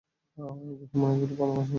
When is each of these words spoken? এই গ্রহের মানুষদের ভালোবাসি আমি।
এই 0.37 0.75
গ্রহের 0.79 0.99
মানুষদের 1.01 1.37
ভালোবাসি 1.37 1.59
আমি। 1.59 1.69